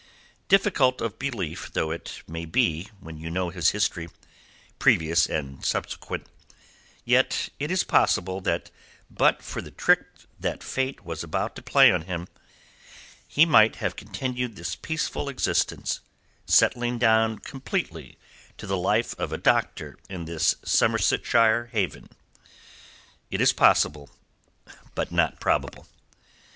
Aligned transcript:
Difficult 0.47 0.99
of 0.99 1.19
belief 1.19 1.71
though 1.73 1.91
it 1.91 2.23
may 2.27 2.45
be 2.45 2.89
when 2.99 3.19
you 3.19 3.29
know 3.29 3.49
his 3.51 3.69
history, 3.69 4.07
previous 4.79 5.27
and 5.27 5.63
subsequent, 5.63 6.25
yet 7.05 7.49
it 7.59 7.69
is 7.69 7.83
possible 7.83 8.41
that 8.41 8.71
but 9.11 9.43
for 9.43 9.61
the 9.61 9.69
trick 9.69 10.07
that 10.39 10.63
Fate 10.63 11.05
was 11.05 11.23
about 11.23 11.55
to 11.55 11.61
play 11.61 11.89
him, 11.91 12.27
he 13.27 13.45
might 13.45 13.75
have 13.75 13.95
continued 13.95 14.55
this 14.55 14.75
peaceful 14.75 15.29
existence, 15.29 15.99
settling 16.47 16.97
down 16.97 17.37
completely 17.37 18.17
to 18.57 18.65
the 18.65 18.77
life 18.77 19.13
of 19.19 19.31
a 19.31 19.37
doctor 19.37 19.99
in 20.09 20.25
this 20.25 20.55
Somersetshire 20.65 21.67
haven. 21.73 22.09
It 23.29 23.39
is 23.39 23.53
possible, 23.53 24.09
but 24.95 25.11
not 25.11 25.39
probable. 25.39 25.85